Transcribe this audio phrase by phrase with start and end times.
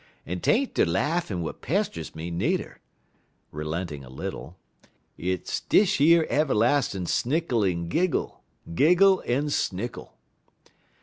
[0.25, 2.79] En 'taint der laughin' w'at pesters me, nudder,"
[3.51, 4.57] relenting a little,
[5.15, 8.41] "hit's dish yer ev'lastin' snickle en giggle,
[8.73, 10.13] giggle en snickle."